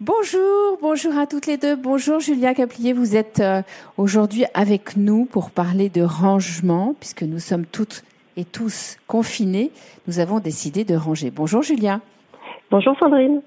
Bonjour, 0.00 0.78
bonjour 0.80 1.18
à 1.18 1.26
toutes 1.26 1.46
les 1.46 1.56
deux. 1.56 1.74
Bonjour 1.74 2.20
Julia 2.20 2.54
Caplier, 2.54 2.92
vous 2.92 3.16
êtes 3.16 3.40
euh, 3.40 3.62
aujourd'hui 3.96 4.44
avec 4.54 4.96
nous 4.96 5.24
pour 5.24 5.50
parler 5.50 5.88
de 5.88 6.02
rangement, 6.02 6.94
puisque 7.00 7.24
nous 7.24 7.40
sommes 7.40 7.66
toutes 7.66 8.04
et 8.36 8.44
tous 8.44 8.96
confinés. 9.08 9.72
Nous 10.06 10.20
avons 10.20 10.38
décidé 10.38 10.84
de 10.84 10.94
ranger. 10.94 11.32
Bonjour 11.32 11.62
Julia. 11.62 12.00
Bonjour 12.70 12.94
Sandrine. 12.98 13.40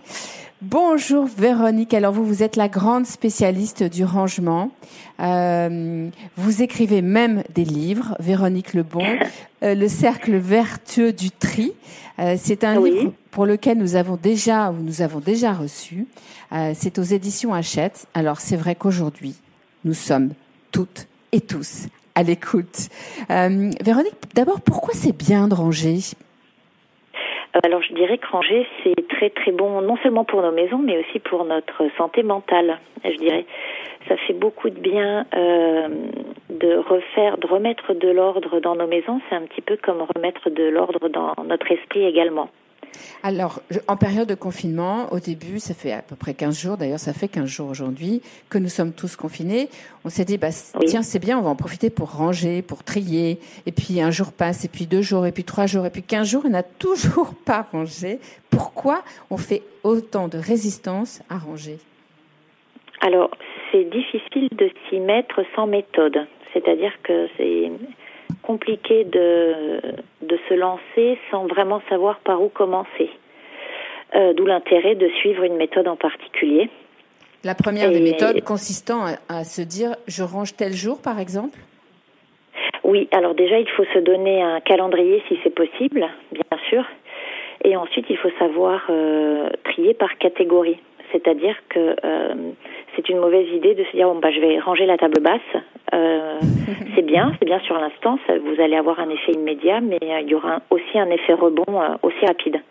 Bonjour 0.64 1.26
Véronique. 1.26 1.94
Alors 1.94 2.12
vous, 2.12 2.26
vous 2.26 2.42
êtes 2.42 2.56
la 2.56 2.68
grande 2.68 3.06
spécialiste 3.06 3.84
du 3.84 4.04
rangement. 4.04 4.72
Euh, 5.20 6.10
vous 6.38 6.64
écrivez 6.64 7.04
même 7.04 7.44
des 7.54 7.64
livres, 7.64 8.16
Véronique 8.20 8.74
Lebon, 8.74 9.06
euh, 9.64 9.76
Le 9.76 9.88
cercle 9.88 10.36
vertueux 10.38 11.14
du 11.14 11.30
tri. 11.30 11.74
Euh, 12.18 12.36
c'est 12.36 12.64
un 12.64 12.84
livre 12.84 13.14
pour 13.30 13.46
lequel 13.46 13.78
nous 13.78 13.96
avons 13.96 14.18
déjà, 14.18 14.72
ou 14.72 14.82
nous 14.82 15.04
avons 15.04 15.20
déjà 15.20 15.54
reçu. 15.54 16.08
Euh, 16.52 16.74
c'est 16.76 16.98
aux 16.98 17.04
éditions 17.04 17.54
Hachette. 17.54 18.08
Alors 18.16 18.40
c'est 18.40 18.58
vrai 18.58 18.74
qu'aujourd'hui, 18.74 19.36
nous 19.86 19.94
sommes 19.94 20.32
toutes 20.72 21.08
et 21.32 21.42
tous 21.42 21.86
à 22.16 22.24
l'écoute. 22.24 22.90
Euh, 23.30 23.70
Véronique, 23.84 24.16
d'abord, 24.34 24.62
pourquoi 24.62 24.96
c'est 24.96 25.16
bien 25.16 25.48
de 25.48 25.54
ranger? 25.54 26.00
Alors 27.64 27.82
je 27.82 27.94
dirais 27.94 28.18
que 28.18 28.28
ranger 28.28 28.66
c'est 28.84 29.08
très 29.10 29.30
très 29.30 29.52
bon 29.52 29.82
non 29.82 29.98
seulement 29.98 30.24
pour 30.24 30.42
nos 30.42 30.52
maisons 30.52 30.78
mais 30.78 30.98
aussi 30.98 31.20
pour 31.20 31.46
notre 31.46 31.84
santé 31.98 32.24
mentale. 32.24 32.80
Je 33.04 33.18
dirais 33.18 33.46
ça 34.08 34.18
fait 34.18 34.34
beaucoup 34.34 34.70
de 34.70 34.80
bien 34.80 35.26
euh, 35.36 35.88
de 36.50 36.76
refaire, 36.78 37.38
de 37.38 37.48
remettre 37.48 37.94
de 37.94 38.10
l'ordre 38.10 38.60
dans 38.60 38.76
nos 38.76 38.88
maisons. 38.88 39.22
C'est 39.30 39.36
un 39.36 39.44
petit 39.44 39.62
peu 39.62 39.78
comme 39.78 40.02
remettre 40.16 40.50
de 40.50 40.64
l'ordre 40.64 41.10
dans 41.10 41.34
notre 41.44 41.72
esprit 41.72 42.06
également. 42.06 42.50
Alors, 43.24 43.62
en 43.88 43.98
période 43.98 44.28
de 44.28 44.36
confinement, 44.36 45.12
au 45.12 45.20
début, 45.20 45.60
ça 45.60 45.74
fait 45.74 45.92
à 45.92 46.02
peu 46.02 46.16
près 46.16 46.34
15 46.34 46.60
jours, 46.60 46.78
d'ailleurs 46.78 47.00
ça 47.00 47.14
fait 47.14 47.28
15 47.28 47.46
jours 47.46 47.70
aujourd'hui, 47.70 48.22
que 48.50 48.58
nous 48.58 48.68
sommes 48.68 48.94
tous 48.94 49.16
confinés. 49.16 49.70
On 50.06 50.10
s'est 50.10 50.26
dit, 50.26 50.38
bah, 50.38 50.50
tiens, 50.88 51.04
c'est 51.04 51.20
bien, 51.20 51.38
on 51.38 51.42
va 51.42 51.50
en 51.50 51.56
profiter 51.56 51.90
pour 51.90 52.12
ranger, 52.12 52.62
pour 52.62 52.84
trier. 52.84 53.40
Et 53.66 53.72
puis 53.72 54.02
un 54.02 54.12
jour 54.12 54.32
passe, 54.32 54.66
et 54.66 54.70
puis 54.70 54.88
deux 54.88 55.02
jours, 55.02 55.26
et 55.26 55.32
puis 55.32 55.44
trois 55.44 55.68
jours, 55.68 55.86
et 55.86 55.92
puis 55.92 56.02
15 56.02 56.28
jours, 56.28 56.44
on 56.46 56.50
n'a 56.50 56.64
toujours 56.64 57.34
pas 57.46 57.68
rangé. 57.72 58.20
Pourquoi 58.50 59.04
on 59.30 59.38
fait 59.38 59.62
autant 59.84 60.28
de 60.28 60.38
résistance 60.38 61.22
à 61.30 61.38
ranger? 61.38 61.78
Alors, 63.02 63.32
c'est 63.72 63.84
difficile 63.86 64.50
de 64.52 64.70
s'y 64.90 65.00
mettre 65.00 65.44
sans 65.56 65.68
méthode. 65.68 66.28
C'est-à-dire 66.54 66.92
que 67.04 67.28
c'est 67.38 67.72
compliqué 68.42 69.04
de, 69.04 69.82
de 70.22 70.40
se 70.50 70.54
lancer 70.54 71.18
sans 71.30 71.48
vraiment 71.48 71.82
savoir 71.90 72.20
par 72.20 72.42
où 72.42 72.50
commencer. 72.50 73.10
Euh, 74.16 74.34
D'où 74.34 74.46
l'intérêt 74.46 74.96
de 74.96 75.08
suivre 75.20 75.44
une 75.44 75.56
méthode 75.56 75.88
en 75.88 75.96
particulier. 75.96 76.70
La 77.44 77.56
première 77.56 77.92
des 77.92 78.02
méthodes 78.02 78.42
consistant 78.44 79.06
à, 79.06 79.40
à, 79.40 79.44
se 79.44 79.62
dire 79.62 79.96
je 80.08 80.22
range 80.22 80.56
tel 80.56 80.74
jour 80.74 81.02
par 81.02 81.20
exemple? 81.20 81.58
Oui, 82.84 83.08
alors 83.12 83.36
déjà 83.36 83.60
il 83.60 83.70
faut 83.70 83.86
se 83.94 84.00
donner 84.00 84.42
un 84.42 84.60
calendrier 84.60 85.24
si 85.28 85.40
c'est 85.44 85.56
possible, 85.56 86.08
bien 86.32 86.60
sûr. 86.70 86.84
Et 87.64 87.76
ensuite 87.76 88.06
il 88.10 88.18
faut 88.18 88.32
savoir 88.38 88.82
euh, 88.90 89.50
trier 89.64 89.94
par 89.94 90.18
catégorie. 90.18 90.78
C'est-à-dire 91.12 91.56
que 91.70 91.96
euh, 92.04 92.34
c'est 92.96 93.10
une 93.10 93.20
mauvaise 93.20 93.48
idée 93.50 93.76
de 93.76 93.84
se 93.84 93.92
dire 93.92 94.08
bon 94.08 94.20
bah 94.20 94.32
je 94.32 94.40
vais 94.40 94.60
ranger 94.60 94.86
la 94.86 94.98
table 94.98 95.20
basse. 95.20 95.64
Euh, 95.94 96.40
c'est 96.96 97.02
bien, 97.02 97.34
c'est 97.40 97.46
bien 97.46 97.60
sur 97.62 97.78
l'instant, 97.78 98.18
vous 98.28 98.62
allez 98.62 98.76
avoir 98.76 99.00
un 99.00 99.10
effet 99.10 99.34
immédiat, 99.34 99.82
mais 99.82 100.00
euh, 100.02 100.22
il 100.22 100.30
y 100.30 100.36
aura 100.36 100.62
aussi 100.70 100.98
un 101.00 101.10
effet 101.10 101.34
rebond 101.34 101.82
aussi 102.04 102.26
rapide. 102.26 102.62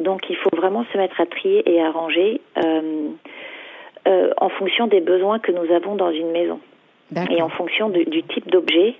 Donc 0.00 0.30
il 0.30 0.36
faut 0.36 0.50
vraiment 0.56 0.84
se 0.92 0.98
mettre 0.98 1.20
à 1.20 1.26
trier 1.26 1.62
et 1.70 1.82
à 1.82 1.90
ranger 1.90 2.40
en 4.06 4.48
fonction 4.48 4.86
des 4.86 5.00
besoins 5.00 5.38
que 5.38 5.52
nous 5.52 5.72
avons 5.72 5.94
dans 5.94 6.10
une 6.10 6.30
maison 6.30 6.58
et 7.30 7.42
en 7.42 7.48
fonction 7.48 7.90
de, 7.90 8.04
du 8.04 8.22
type 8.22 8.50
d'objet 8.50 8.94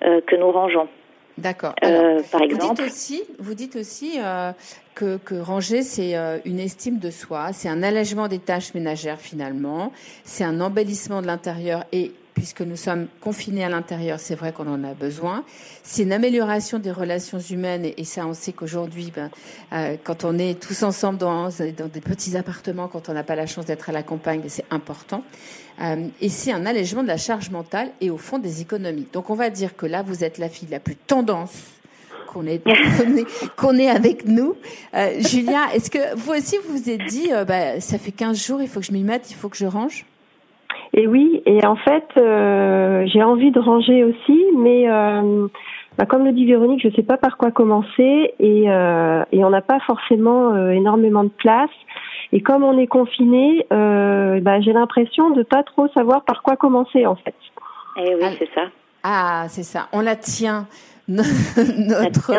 que 0.00 0.36
nous 0.36 0.50
rangeons. 0.50 0.88
D'accord. 1.38 1.74
Euh, 1.84 2.20
par 2.32 2.42
exemple, 2.42 2.64
vous 2.64 2.74
dites 2.74 2.92
aussi, 2.92 3.22
vous 3.38 3.54
dites 3.54 3.76
aussi 3.76 4.14
euh, 4.18 4.52
que, 4.94 5.18
que, 5.18 5.36
ranger 5.36 5.82
c'est 5.82 6.16
euh, 6.16 6.38
une 6.44 6.58
estime 6.58 6.98
de 6.98 7.10
soi, 7.10 7.52
c'est 7.52 7.68
un 7.68 7.82
allègement 7.84 8.26
des 8.26 8.40
tâches 8.40 8.74
ménagères 8.74 9.20
finalement, 9.20 9.92
c'est 10.24 10.42
un 10.42 10.60
embellissement 10.60 11.22
de 11.22 11.28
l'intérieur 11.28 11.84
et 11.92 12.12
puisque 12.38 12.60
nous 12.62 12.76
sommes 12.76 13.08
confinés 13.20 13.64
à 13.64 13.68
l'intérieur, 13.68 14.20
c'est 14.20 14.36
vrai 14.36 14.52
qu'on 14.52 14.68
en 14.68 14.84
a 14.84 14.94
besoin. 14.94 15.44
C'est 15.82 16.04
une 16.04 16.12
amélioration 16.12 16.78
des 16.78 16.92
relations 16.92 17.40
humaines 17.40 17.84
et, 17.96 18.04
ça, 18.04 18.26
on 18.26 18.32
sait 18.32 18.52
qu'aujourd'hui, 18.52 19.12
ben, 19.14 19.28
euh, 19.72 19.96
quand 20.04 20.24
on 20.24 20.38
est 20.38 20.60
tous 20.60 20.84
ensemble 20.84 21.18
dans, 21.18 21.48
dans 21.48 21.88
des 21.88 22.00
petits 22.00 22.36
appartements, 22.36 22.86
quand 22.86 23.08
on 23.08 23.12
n'a 23.12 23.24
pas 23.24 23.34
la 23.34 23.46
chance 23.46 23.66
d'être 23.66 23.88
à 23.88 23.92
la 23.92 24.04
campagne, 24.04 24.42
c'est 24.46 24.64
important. 24.70 25.24
Euh, 25.80 26.06
et 26.20 26.28
c'est 26.28 26.52
un 26.52 26.64
allègement 26.64 27.02
de 27.02 27.08
la 27.08 27.16
charge 27.16 27.50
mentale 27.50 27.90
et 28.00 28.10
au 28.10 28.18
fond 28.18 28.38
des 28.38 28.60
économies. 28.60 29.08
Donc 29.12 29.30
on 29.30 29.34
va 29.34 29.50
dire 29.50 29.76
que 29.76 29.86
là, 29.86 30.02
vous 30.02 30.22
êtes 30.22 30.38
la 30.38 30.48
fille 30.48 30.68
la 30.70 30.80
plus 30.80 30.96
tendance 30.96 31.64
qu'on 32.28 32.46
est, 32.46 32.62
qu'on 33.56 33.78
est, 33.78 33.88
avec 33.88 34.26
nous. 34.26 34.54
Euh, 34.94 35.20
Julia, 35.20 35.74
est-ce 35.74 35.90
que 35.90 36.14
vous 36.16 36.32
aussi 36.32 36.56
vous 36.66 36.76
vous 36.76 36.90
êtes 36.90 37.04
dit, 37.06 37.32
euh, 37.32 37.44
bah, 37.44 37.80
ça 37.80 37.98
fait 37.98 38.12
15 38.12 38.38
jours, 38.38 38.62
il 38.62 38.68
faut 38.68 38.80
que 38.80 38.86
je 38.86 38.92
m'y 38.92 39.02
mette, 39.02 39.30
il 39.30 39.34
faut 39.34 39.48
que 39.48 39.56
je 39.56 39.66
range? 39.66 40.04
Et 40.98 41.06
oui, 41.06 41.42
et 41.46 41.64
en 41.64 41.76
fait, 41.76 42.08
euh, 42.16 43.06
j'ai 43.06 43.22
envie 43.22 43.52
de 43.52 43.60
ranger 43.60 44.02
aussi, 44.02 44.44
mais 44.56 44.90
euh, 44.90 45.46
bah, 45.96 46.06
comme 46.06 46.24
le 46.24 46.32
dit 46.32 46.44
Véronique, 46.44 46.82
je 46.82 46.88
ne 46.88 46.92
sais 46.92 47.04
pas 47.04 47.16
par 47.16 47.36
quoi 47.36 47.52
commencer 47.52 48.34
et, 48.40 48.64
euh, 48.66 49.22
et 49.30 49.44
on 49.44 49.50
n'a 49.50 49.60
pas 49.60 49.78
forcément 49.86 50.56
énormément 50.72 51.22
de 51.22 51.28
place. 51.28 51.70
Et 52.32 52.40
comme 52.40 52.64
on 52.64 52.76
est 52.78 52.88
confiné, 52.88 53.64
bah, 53.70 54.60
j'ai 54.60 54.72
l'impression 54.72 55.30
de 55.30 55.44
pas 55.44 55.62
trop 55.62 55.86
savoir 55.94 56.24
par 56.24 56.42
quoi 56.42 56.56
commencer 56.56 57.06
en 57.06 57.14
fait. 57.14 57.36
Et 58.02 58.16
oui, 58.16 58.36
c'est 58.36 58.50
ça. 58.52 58.62
Ah, 59.04 59.44
c'est 59.48 59.62
ça. 59.62 59.86
On 59.92 60.00
la 60.00 60.16
tient 60.16 60.66
notre 61.06 62.32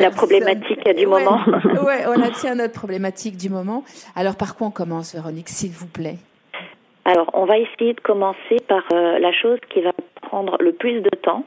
la 0.00 0.10
problématique 0.10 0.88
du 0.96 1.04
ouais, 1.04 1.06
moment. 1.06 1.40
ouais, 1.84 2.06
on 2.08 2.18
la 2.18 2.30
tient 2.40 2.54
notre 2.54 2.72
problématique 2.72 3.36
du 3.36 3.50
moment. 3.50 3.84
Alors 4.16 4.36
par 4.36 4.56
quoi 4.56 4.68
on 4.68 4.70
commence, 4.70 5.14
Véronique, 5.14 5.50
s'il 5.50 5.72
vous 5.72 5.86
plaît? 5.86 6.16
Alors 7.04 7.30
on 7.32 7.44
va 7.44 7.58
essayer 7.58 7.94
de 7.94 8.00
commencer 8.00 8.56
par 8.68 8.84
euh, 8.92 9.18
la 9.18 9.32
chose 9.32 9.58
qui 9.70 9.80
va 9.80 9.92
prendre 10.22 10.56
le 10.60 10.72
plus 10.72 11.00
de 11.00 11.10
temps. 11.10 11.44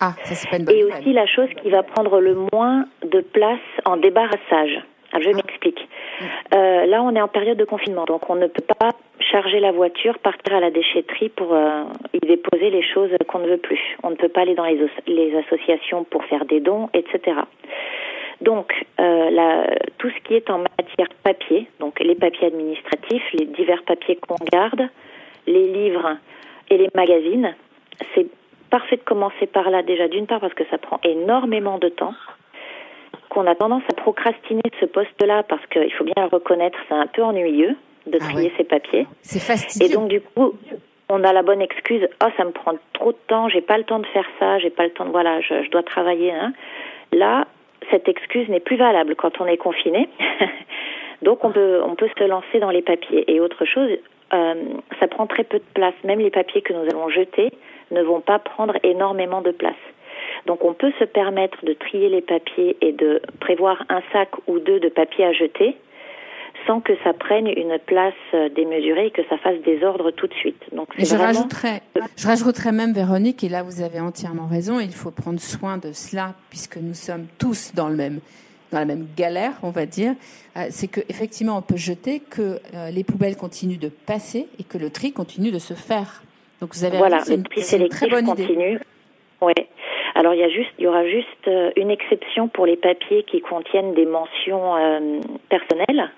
Ah, 0.00 0.14
ça 0.24 0.34
c'est 0.34 0.48
pas 0.48 0.56
une 0.56 0.64
bonne 0.64 0.76
Et 0.76 0.84
aussi 0.84 1.12
la 1.12 1.26
chose 1.26 1.48
qui 1.62 1.70
va 1.70 1.82
prendre 1.82 2.20
le 2.20 2.36
moins 2.52 2.86
de 3.04 3.20
place 3.20 3.60
en 3.84 3.96
débarrassage. 3.96 4.82
Alors, 5.12 5.28
je 5.28 5.36
m'explique. 5.36 5.88
Euh, 6.54 6.86
là, 6.86 7.02
on 7.02 7.14
est 7.14 7.20
en 7.20 7.28
période 7.28 7.58
de 7.58 7.64
confinement, 7.64 8.04
donc 8.04 8.30
on 8.30 8.36
ne 8.36 8.46
peut 8.46 8.64
pas 8.78 8.90
charger 9.18 9.58
la 9.58 9.72
voiture, 9.72 10.18
partir 10.18 10.54
à 10.54 10.60
la 10.60 10.70
déchetterie 10.70 11.30
pour 11.30 11.52
euh, 11.52 11.82
y 12.12 12.20
déposer 12.20 12.70
les 12.70 12.82
choses 12.82 13.10
qu'on 13.26 13.40
ne 13.40 13.48
veut 13.48 13.58
plus. 13.58 13.80
On 14.02 14.10
ne 14.10 14.14
peut 14.14 14.28
pas 14.28 14.42
aller 14.42 14.54
dans 14.54 14.64
les, 14.64 14.80
les 15.06 15.36
associations 15.36 16.04
pour 16.04 16.24
faire 16.26 16.44
des 16.44 16.60
dons, 16.60 16.88
etc. 16.94 17.36
Donc, 18.40 18.72
euh, 18.98 19.30
la, 19.30 19.66
tout 19.98 20.08
ce 20.08 20.22
qui 20.24 20.34
est 20.34 20.48
en 20.48 20.58
matière 20.58 21.08
papier, 21.22 21.68
donc 21.78 22.00
les 22.00 22.14
papiers 22.14 22.46
administratifs, 22.46 23.22
les 23.34 23.46
divers 23.46 23.82
papiers 23.84 24.16
qu'on 24.16 24.42
garde, 24.50 24.88
les 25.46 25.68
livres 25.72 26.16
et 26.70 26.78
les 26.78 26.88
magazines, 26.94 27.54
c'est 28.14 28.26
parfait 28.70 28.96
de 28.96 29.02
commencer 29.02 29.46
par 29.46 29.68
là 29.70 29.82
déjà, 29.82 30.08
d'une 30.08 30.26
part 30.26 30.40
parce 30.40 30.54
que 30.54 30.64
ça 30.70 30.78
prend 30.78 31.00
énormément 31.04 31.78
de 31.78 31.88
temps 31.88 32.14
qu'on 33.28 33.46
a 33.46 33.54
tendance 33.54 33.82
à 33.90 33.94
procrastiner 33.94 34.62
ce 34.80 34.86
poste-là 34.86 35.42
parce 35.42 35.64
qu'il 35.66 35.92
faut 35.92 36.04
bien 36.04 36.14
le 36.16 36.26
reconnaître, 36.26 36.78
c'est 36.88 36.94
un 36.94 37.06
peu 37.06 37.22
ennuyeux 37.22 37.76
de 38.06 38.18
trier 38.18 38.34
ah 38.34 38.42
ouais. 38.42 38.52
ses 38.56 38.64
papiers. 38.64 39.06
C'est 39.22 39.40
fastidieux. 39.40 39.86
Et 39.86 39.92
donc 39.92 40.08
du 40.08 40.20
coup, 40.20 40.54
on 41.08 41.22
a 41.24 41.32
la 41.32 41.42
bonne 41.42 41.60
excuse. 41.60 42.08
Oh, 42.24 42.28
ça 42.36 42.44
me 42.44 42.50
prend 42.50 42.72
trop 42.92 43.12
de 43.12 43.18
temps. 43.28 43.48
J'ai 43.48 43.60
pas 43.60 43.78
le 43.78 43.84
temps 43.84 43.98
de 43.98 44.06
faire 44.06 44.26
ça. 44.38 44.58
J'ai 44.58 44.70
pas 44.70 44.84
le 44.84 44.90
temps 44.90 45.04
de 45.04 45.10
voilà. 45.10 45.40
Je, 45.40 45.62
je 45.62 45.70
dois 45.70 45.82
travailler. 45.82 46.32
Hein. 46.32 46.52
Là, 47.12 47.46
cette 47.90 48.08
excuse 48.08 48.48
n'est 48.48 48.60
plus 48.60 48.76
valable 48.76 49.14
quand 49.16 49.40
on 49.40 49.46
est 49.46 49.56
confiné. 49.56 50.08
donc 51.22 51.44
on 51.44 51.50
peut 51.50 51.80
on 51.84 51.94
peut 51.94 52.08
se 52.18 52.24
lancer 52.24 52.58
dans 52.60 52.70
les 52.70 52.82
papiers. 52.82 53.24
Et 53.32 53.40
autre 53.40 53.64
chose, 53.64 53.90
euh, 54.32 54.54
ça 54.98 55.08
prend 55.08 55.26
très 55.26 55.44
peu 55.44 55.58
de 55.58 55.64
place. 55.74 55.94
Même 56.04 56.20
les 56.20 56.30
papiers 56.30 56.62
que 56.62 56.72
nous 56.72 56.82
allons 56.82 57.08
jeter 57.08 57.50
ne 57.90 58.02
vont 58.02 58.20
pas 58.20 58.38
prendre 58.38 58.74
énormément 58.82 59.40
de 59.40 59.50
place. 59.50 59.82
Donc 60.46 60.64
on 60.64 60.74
peut 60.74 60.92
se 60.98 61.04
permettre 61.04 61.64
de 61.64 61.72
trier 61.72 62.08
les 62.08 62.20
papiers 62.20 62.76
et 62.80 62.92
de 62.92 63.20
prévoir 63.40 63.84
un 63.88 64.02
sac 64.12 64.30
ou 64.46 64.58
deux 64.58 64.80
de 64.80 64.88
papier 64.88 65.24
à 65.24 65.32
jeter 65.32 65.76
sans 66.66 66.80
que 66.80 66.92
ça 67.04 67.12
prenne 67.12 67.46
une 67.46 67.78
place 67.86 68.14
démesurée 68.54 69.06
et 69.06 69.10
que 69.10 69.22
ça 69.28 69.38
fasse 69.38 69.60
désordre 69.64 70.10
tout 70.10 70.26
de 70.26 70.34
suite. 70.34 70.62
Donc 70.72 70.88
et 70.98 71.04
je 71.04 71.16
rajouterais, 71.16 71.82
je 72.16 72.26
rajouterais 72.26 72.72
même 72.72 72.92
Véronique, 72.92 73.44
et 73.44 73.48
là 73.48 73.62
vous 73.62 73.82
avez 73.82 74.00
entièrement 74.00 74.46
raison, 74.46 74.80
il 74.80 74.92
faut 74.92 75.10
prendre 75.10 75.40
soin 75.40 75.78
de 75.78 75.92
cela 75.92 76.34
puisque 76.48 76.76
nous 76.76 76.94
sommes 76.94 77.26
tous 77.38 77.72
dans 77.74 77.88
le 77.88 77.96
même 77.96 78.20
dans 78.70 78.78
la 78.78 78.84
même 78.84 79.06
galère, 79.16 79.52
on 79.62 79.70
va 79.70 79.86
dire, 79.86 80.14
euh, 80.56 80.66
c'est 80.70 80.88
que 80.88 81.00
effectivement 81.08 81.58
on 81.58 81.62
peut 81.62 81.76
jeter, 81.76 82.20
que 82.20 82.58
euh, 82.74 82.90
les 82.90 83.04
poubelles 83.04 83.36
continuent 83.36 83.78
de 83.78 83.88
passer 83.88 84.48
et 84.58 84.64
que 84.64 84.78
le 84.78 84.90
tri 84.90 85.12
continue 85.12 85.50
de 85.50 85.58
se 85.58 85.74
faire. 85.74 86.22
Donc 86.60 86.74
vous 86.74 86.84
avez 86.84 86.98
voilà, 86.98 87.20
c'est 87.20 87.34
une, 87.34 87.82
une, 87.82 87.88
très 87.88 88.08
bonne 88.08 88.26
continue. 88.26 88.52
idée. 88.52 88.78
Ouais. 89.40 89.68
Alors 90.14 90.34
il 90.34 90.40
y 90.40 90.44
a 90.44 90.48
juste, 90.48 90.70
il 90.78 90.84
y 90.84 90.86
aura 90.86 91.06
juste 91.06 91.50
une 91.76 91.90
exception 91.90 92.48
pour 92.48 92.66
les 92.66 92.76
papiers 92.76 93.24
qui 93.24 93.40
contiennent 93.40 93.94
des 93.94 94.06
mentions 94.06 94.76
euh, 94.76 95.20
personnelles. 95.48 96.10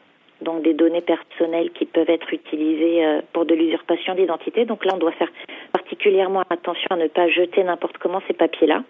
Donc 0.42 0.62
des 0.62 0.74
données 0.74 1.00
personnelles 1.00 1.70
qui 1.70 1.86
peuvent 1.86 2.10
être 2.10 2.32
utilisées 2.32 3.02
pour 3.32 3.44
de 3.46 3.54
l'usurpation 3.54 4.14
d'identité. 4.14 4.64
Donc 4.64 4.84
là, 4.84 4.92
on 4.94 4.98
doit 4.98 5.12
faire 5.12 5.30
particulièrement 5.72 6.42
attention 6.50 6.88
à 6.90 6.96
ne 6.96 7.08
pas 7.08 7.28
jeter 7.28 7.64
n'importe 7.64 7.98
comment 7.98 8.20
ces 8.26 8.34
papiers-là. 8.34 8.82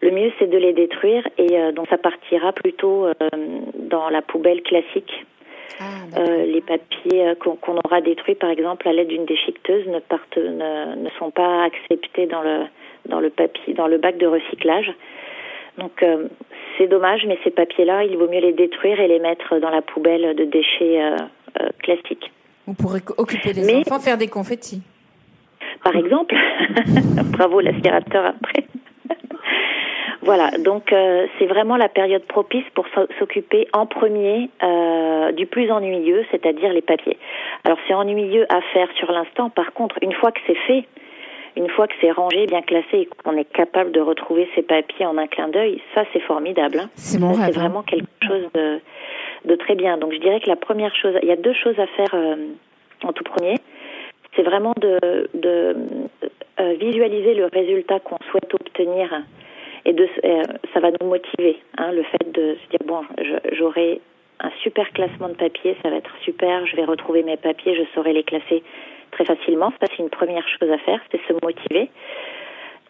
Le 0.00 0.10
mieux, 0.10 0.32
c'est 0.38 0.50
de 0.50 0.58
les 0.58 0.72
détruire 0.72 1.26
et 1.38 1.72
donc 1.72 1.88
ça 1.88 1.98
partira 1.98 2.52
plutôt 2.52 3.06
dans 3.74 4.08
la 4.10 4.22
poubelle 4.22 4.62
classique 4.62 5.12
ah, 5.80 5.84
euh, 6.18 6.44
les 6.44 6.60
papiers 6.60 7.28
euh, 7.28 7.34
qu'on 7.34 7.76
aura 7.84 8.00
détruits, 8.00 8.34
par 8.34 8.50
exemple, 8.50 8.86
à 8.88 8.92
l'aide 8.92 9.08
d'une 9.08 9.24
déchiqueteuse, 9.24 9.86
ne, 9.88 10.00
partent, 10.00 10.36
ne, 10.36 10.96
ne, 10.96 11.10
sont 11.18 11.30
pas 11.30 11.64
acceptés 11.64 12.26
dans 12.26 12.42
le, 12.42 12.64
dans 13.06 13.20
le 13.20 13.30
papier, 13.30 13.74
dans 13.74 13.86
le 13.86 13.98
bac 13.98 14.18
de 14.18 14.26
recyclage. 14.26 14.92
Donc 15.78 16.02
euh, 16.02 16.28
c'est 16.78 16.86
dommage, 16.86 17.24
mais 17.26 17.38
ces 17.44 17.50
papiers-là, 17.50 18.04
il 18.04 18.16
vaut 18.16 18.28
mieux 18.28 18.40
les 18.40 18.52
détruire 18.52 19.00
et 19.00 19.08
les 19.08 19.18
mettre 19.18 19.58
dans 19.58 19.70
la 19.70 19.82
poubelle 19.82 20.34
de 20.36 20.44
déchets 20.44 21.00
classiques. 21.82 22.30
Vous 22.66 22.74
pourrez 22.74 23.00
occuper 23.18 23.52
les 23.52 23.76
enfants, 23.76 23.98
faire 23.98 24.18
des 24.18 24.28
confettis. 24.28 24.82
Par 25.82 25.96
exemple, 25.96 26.34
bravo 27.32 27.60
l'aspirateur 27.60 28.26
après. 28.26 28.64
Voilà, 30.24 30.52
donc 30.56 30.92
euh, 30.92 31.26
c'est 31.36 31.46
vraiment 31.46 31.76
la 31.76 31.88
période 31.88 32.22
propice 32.22 32.64
pour 32.76 32.86
s'occuper 33.18 33.66
en 33.72 33.86
premier 33.86 34.50
euh, 34.62 35.32
du 35.32 35.46
plus 35.46 35.68
ennuyeux, 35.68 36.24
c'est-à-dire 36.30 36.72
les 36.72 36.80
papiers. 36.80 37.18
Alors 37.64 37.76
c'est 37.88 37.94
ennuyeux 37.94 38.46
à 38.48 38.60
faire 38.72 38.88
sur 38.94 39.10
l'instant, 39.10 39.50
par 39.50 39.72
contre, 39.72 39.96
une 40.00 40.12
fois 40.12 40.30
que 40.30 40.38
c'est 40.46 40.54
fait, 40.68 40.84
une 41.56 41.68
fois 41.68 41.86
que 41.86 41.94
c'est 42.00 42.10
rangé, 42.10 42.46
bien 42.46 42.62
classé 42.62 42.98
et 43.00 43.08
qu'on 43.24 43.36
est 43.36 43.50
capable 43.52 43.92
de 43.92 44.00
retrouver 44.00 44.48
ces 44.54 44.62
papiers 44.62 45.06
en 45.06 45.18
un 45.18 45.26
clin 45.26 45.48
d'œil, 45.48 45.80
ça 45.94 46.04
c'est 46.12 46.20
formidable. 46.20 46.80
Hein. 46.80 46.90
C'est 46.94 47.18
mon 47.18 47.34
C'est 47.34 47.42
hein. 47.42 47.50
vraiment 47.50 47.82
quelque 47.82 48.06
chose 48.26 48.48
de, 48.54 48.80
de, 49.44 49.54
très 49.56 49.74
bien. 49.74 49.98
Donc 49.98 50.12
je 50.12 50.18
dirais 50.18 50.40
que 50.40 50.48
la 50.48 50.56
première 50.56 50.94
chose, 50.96 51.14
il 51.22 51.28
y 51.28 51.32
a 51.32 51.36
deux 51.36 51.54
choses 51.54 51.78
à 51.78 51.86
faire 51.88 52.14
euh, 52.14 52.36
en 53.04 53.12
tout 53.12 53.24
premier. 53.24 53.56
C'est 54.34 54.42
vraiment 54.42 54.72
de, 54.80 55.28
de 55.34 55.76
euh, 56.60 56.74
visualiser 56.80 57.34
le 57.34 57.46
résultat 57.52 58.00
qu'on 58.00 58.18
souhaite 58.30 58.54
obtenir 58.54 59.22
et 59.84 59.92
de, 59.92 60.08
euh, 60.24 60.42
ça 60.72 60.80
va 60.80 60.90
nous 61.00 61.06
motiver. 61.06 61.58
Hein, 61.76 61.92
le 61.92 62.02
fait 62.04 62.32
de 62.32 62.56
se 62.62 62.70
dire 62.70 62.80
bon, 62.86 63.02
j'aurai 63.52 64.00
un 64.42 64.50
super 64.62 64.90
classement 64.90 65.28
de 65.28 65.34
papiers, 65.34 65.76
ça 65.82 65.90
va 65.90 65.96
être 65.96 66.14
super, 66.24 66.66
je 66.66 66.76
vais 66.76 66.84
retrouver 66.84 67.22
mes 67.22 67.36
papiers, 67.36 67.74
je 67.76 67.82
saurai 67.94 68.12
les 68.12 68.24
classer 68.24 68.62
très 69.12 69.24
facilement. 69.24 69.72
Ça, 69.80 69.86
c'est 69.90 70.02
une 70.02 70.10
première 70.10 70.46
chose 70.48 70.70
à 70.70 70.78
faire, 70.78 71.00
c'est 71.10 71.20
se 71.28 71.32
motiver. 71.42 71.90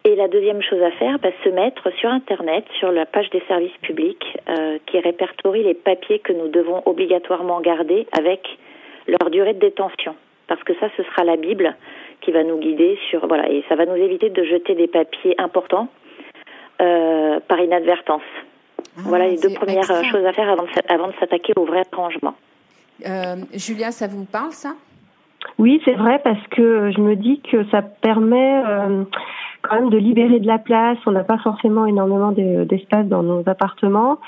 Et 0.04 0.16
la 0.16 0.26
deuxième 0.26 0.62
chose 0.62 0.82
à 0.82 0.90
faire, 0.92 1.18
bah, 1.20 1.30
se 1.44 1.48
mettre 1.50 1.92
sur 1.98 2.10
Internet, 2.10 2.64
sur 2.78 2.90
la 2.90 3.06
page 3.06 3.30
des 3.30 3.42
services 3.46 3.76
publics, 3.82 4.36
euh, 4.48 4.78
qui 4.86 4.98
répertorie 4.98 5.62
les 5.62 5.74
papiers 5.74 6.18
que 6.18 6.32
nous 6.32 6.48
devons 6.48 6.82
obligatoirement 6.86 7.60
garder 7.60 8.06
avec 8.12 8.58
leur 9.06 9.30
durée 9.30 9.54
de 9.54 9.60
détention. 9.60 10.16
Parce 10.48 10.62
que 10.64 10.74
ça, 10.80 10.88
ce 10.96 11.02
sera 11.04 11.22
la 11.24 11.36
Bible 11.36 11.76
qui 12.20 12.32
va 12.32 12.42
nous 12.42 12.58
guider 12.58 12.98
sur 13.10 13.26
voilà, 13.26 13.48
et 13.48 13.62
ça 13.68 13.76
va 13.76 13.86
nous 13.86 13.96
éviter 13.96 14.30
de 14.30 14.42
jeter 14.42 14.74
des 14.74 14.88
papiers 14.88 15.34
importants 15.38 15.88
euh, 16.80 17.38
par 17.46 17.60
inadvertance. 17.60 18.22
Ah, 18.96 19.00
voilà 19.04 19.28
les 19.28 19.38
deux 19.38 19.54
premières 19.54 19.84
choses 19.84 20.24
à 20.24 20.32
faire 20.32 20.48
avant 20.48 20.64
de, 20.64 20.68
avant 20.88 21.08
de 21.08 21.14
s'attaquer 21.18 21.52
au 21.56 21.64
vrai 21.64 21.82
rangement. 21.92 22.34
Euh, 23.06 23.36
Julia, 23.54 23.90
ça 23.90 24.06
vous 24.06 24.24
parle 24.24 24.52
ça? 24.52 24.74
Oui, 25.58 25.80
c'est 25.84 25.94
vrai 25.94 26.20
parce 26.22 26.46
que 26.48 26.92
je 26.94 27.00
me 27.00 27.16
dis 27.16 27.40
que 27.40 27.64
ça 27.70 27.82
permet 27.82 28.62
euh, 28.64 29.04
quand 29.62 29.76
même 29.76 29.90
de 29.90 29.96
libérer 29.96 30.40
de 30.40 30.46
la 30.46 30.58
place. 30.58 30.98
On 31.06 31.12
n'a 31.12 31.24
pas 31.24 31.38
forcément 31.38 31.86
énormément 31.86 32.32
d'espace 32.32 33.06
dans 33.06 33.22
nos 33.22 33.42
appartements. 33.46 34.18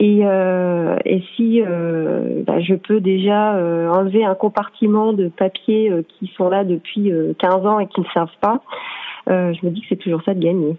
Et, 0.00 0.20
euh, 0.22 0.96
et 1.04 1.22
si 1.36 1.62
euh, 1.62 2.42
bah, 2.46 2.60
je 2.60 2.74
peux 2.74 3.00
déjà 3.00 3.54
euh, 3.54 3.88
enlever 3.90 4.24
un 4.24 4.34
compartiment 4.34 5.12
de 5.12 5.28
papier 5.28 5.92
qui 6.08 6.32
sont 6.36 6.48
là 6.48 6.64
depuis 6.64 7.12
15 7.38 7.66
ans 7.66 7.78
et 7.80 7.86
qui 7.86 8.00
ne 8.00 8.06
servent 8.12 8.38
pas, 8.40 8.60
je 9.26 9.66
me 9.66 9.70
dis 9.70 9.80
que 9.82 9.86
c'est 9.90 9.96
toujours 9.96 10.22
ça 10.24 10.34
de 10.34 10.40
gagner. 10.40 10.76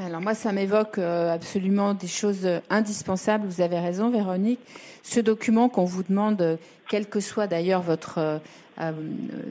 Alors 0.00 0.20
moi, 0.20 0.34
ça 0.34 0.50
m'évoque 0.50 0.98
euh, 0.98 1.32
absolument 1.32 1.94
des 1.94 2.08
choses 2.08 2.48
indispensables. 2.68 3.46
Vous 3.46 3.60
avez 3.60 3.78
raison, 3.78 4.10
Véronique. 4.10 4.58
Ce 5.04 5.20
document 5.20 5.68
qu'on 5.68 5.84
vous 5.84 6.02
demande, 6.02 6.58
euh, 6.84 6.86
quel 6.88 7.08
que 7.08 7.20
soit 7.20 7.46
d'ailleurs 7.46 7.82
votre 7.82 8.18
euh, 8.18 8.38
euh, 8.80 8.90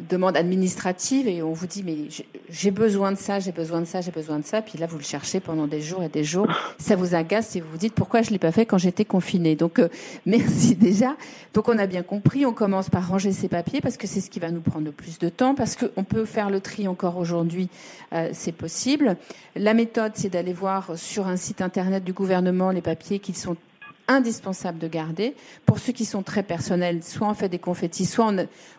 demande 0.09 0.35
administrative 0.35 1.29
et 1.29 1.41
on 1.41 1.53
vous 1.53 1.65
dit 1.65 1.81
mais 1.81 1.95
j'ai 2.49 2.71
besoin 2.71 3.13
de 3.13 3.17
ça, 3.17 3.39
j'ai 3.39 3.53
besoin 3.53 3.79
de 3.79 3.85
ça, 3.85 4.01
j'ai 4.01 4.11
besoin 4.11 4.37
de 4.37 4.43
ça, 4.43 4.61
puis 4.61 4.77
là 4.77 4.85
vous 4.85 4.97
le 4.97 5.03
cherchez 5.03 5.39
pendant 5.39 5.65
des 5.65 5.79
jours 5.79 6.03
et 6.03 6.09
des 6.09 6.25
jours, 6.25 6.45
ça 6.77 6.97
vous 6.97 7.15
agace 7.15 7.55
et 7.55 7.61
vous 7.61 7.69
vous 7.71 7.77
dites 7.77 7.93
pourquoi 7.93 8.21
je 8.21 8.31
l'ai 8.31 8.37
pas 8.37 8.51
fait 8.51 8.65
quand 8.65 8.77
j'étais 8.77 9.05
confiné. 9.05 9.55
Donc 9.55 9.79
euh, 9.79 9.87
merci 10.25 10.75
déjà. 10.75 11.15
Donc 11.53 11.69
on 11.69 11.77
a 11.77 11.87
bien 11.87 12.03
compris, 12.03 12.45
on 12.45 12.51
commence 12.51 12.89
par 12.89 13.07
ranger 13.07 13.31
ses 13.31 13.47
papiers 13.47 13.79
parce 13.79 13.95
que 13.95 14.07
c'est 14.07 14.19
ce 14.19 14.29
qui 14.29 14.41
va 14.41 14.51
nous 14.51 14.59
prendre 14.59 14.83
le 14.83 14.91
plus 14.91 15.19
de 15.19 15.29
temps, 15.29 15.55
parce 15.55 15.77
qu'on 15.77 16.03
peut 16.03 16.25
faire 16.25 16.49
le 16.49 16.59
tri 16.59 16.89
encore 16.89 17.15
aujourd'hui, 17.15 17.69
euh, 18.11 18.29
c'est 18.33 18.51
possible. 18.51 19.15
La 19.55 19.73
méthode 19.73 20.11
c'est 20.15 20.29
d'aller 20.29 20.53
voir 20.53 20.97
sur 20.97 21.27
un 21.27 21.37
site 21.37 21.61
internet 21.61 22.03
du 22.03 22.11
gouvernement 22.11 22.71
les 22.71 22.81
papiers 22.81 23.19
qui 23.19 23.31
sont 23.31 23.55
indispensable 24.07 24.79
de 24.79 24.87
garder. 24.87 25.33
Pour 25.65 25.79
ceux 25.79 25.93
qui 25.93 26.05
sont 26.05 26.23
très 26.23 26.43
personnels, 26.43 27.03
soit 27.03 27.27
on 27.27 27.33
fait 27.33 27.49
des 27.49 27.59
confettis, 27.59 28.05
soit 28.05 28.31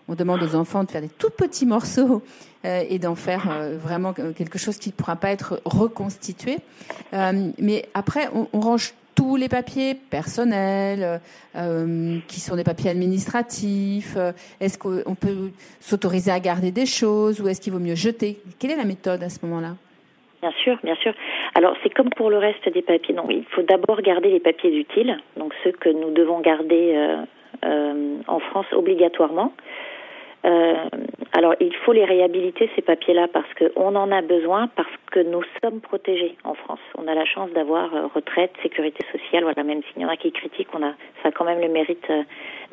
on, 0.08 0.14
demande 0.14 0.42
aux 0.42 0.54
enfants 0.54 0.84
de 0.84 0.90
faire 0.90 1.00
des 1.00 1.08
tout 1.08 1.30
petits 1.30 1.66
morceaux 1.66 2.22
euh, 2.64 2.82
et 2.88 2.98
d'en 2.98 3.14
faire 3.14 3.50
euh, 3.50 3.76
vraiment 3.78 4.12
quelque 4.12 4.58
chose 4.58 4.78
qui 4.78 4.90
ne 4.90 4.94
pourra 4.94 5.16
pas 5.16 5.30
être 5.30 5.60
reconstitué. 5.64 6.58
Euh, 7.12 7.50
mais 7.58 7.88
après, 7.94 8.28
on, 8.52 8.60
range 8.60 8.94
tous 9.14 9.36
les 9.36 9.48
papiers 9.48 9.94
personnels, 9.94 11.20
qui 12.26 12.40
sont 12.40 12.56
des 12.56 12.64
papiers 12.64 12.90
administratifs. 12.90 14.16
Est-ce 14.58 14.76
qu'on 14.76 15.14
peut 15.14 15.52
s'autoriser 15.78 16.32
à 16.32 16.40
garder 16.40 16.72
des 16.72 16.84
choses 16.84 17.40
ou 17.40 17.46
est-ce 17.46 17.60
qu'il 17.60 17.72
vaut 17.72 17.78
mieux 17.78 17.94
jeter? 17.94 18.40
Quelle 18.58 18.72
est 18.72 18.76
la 18.76 18.84
méthode 18.84 19.22
à 19.22 19.28
ce 19.28 19.38
moment-là? 19.46 19.76
Bien 20.42 20.52
sûr, 20.62 20.78
bien 20.82 20.96
sûr. 20.96 21.14
Alors 21.54 21.76
c'est 21.82 21.90
comme 21.94 22.10
pour 22.10 22.30
le 22.30 22.38
reste 22.38 22.68
des 22.68 22.82
papiers. 22.82 23.14
Donc 23.14 23.26
il 23.30 23.44
faut 23.44 23.62
d'abord 23.62 24.02
garder 24.02 24.30
les 24.30 24.40
papiers 24.40 24.76
utiles, 24.76 25.16
donc 25.36 25.54
ceux 25.62 25.72
que 25.72 25.88
nous 25.88 26.10
devons 26.10 26.40
garder 26.40 26.92
euh, 26.96 27.16
euh, 27.64 28.16
en 28.26 28.40
France 28.40 28.66
obligatoirement. 28.72 29.52
Euh, 30.44 30.74
alors 31.32 31.54
il 31.60 31.74
faut 31.74 31.92
les 31.92 32.04
réhabiliter 32.04 32.68
ces 32.76 32.82
papiers-là 32.82 33.28
parce 33.32 33.46
qu'on 33.54 33.94
en 33.94 34.10
a 34.10 34.20
besoin, 34.20 34.66
parce 34.76 34.90
que 35.10 35.20
nous 35.20 35.42
sommes 35.62 35.80
protégés 35.80 36.36
en 36.42 36.54
France. 36.54 36.80
On 36.98 37.06
a 37.06 37.14
la 37.14 37.24
chance 37.24 37.50
d'avoir 37.52 38.12
retraite, 38.12 38.50
sécurité 38.62 39.06
sociale. 39.12 39.44
Voilà, 39.44 39.62
même 39.62 39.80
s'il 39.84 40.02
y 40.02 40.04
en 40.04 40.08
a 40.08 40.16
qui 40.16 40.32
critiquent, 40.32 40.74
on 40.74 40.82
a 40.82 40.92
ça 41.22 41.28
a 41.28 41.30
quand 41.30 41.44
même 41.44 41.60
le 41.60 41.68
mérite 41.68 42.06